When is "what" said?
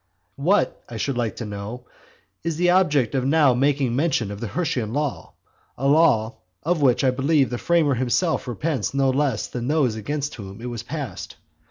0.37-0.83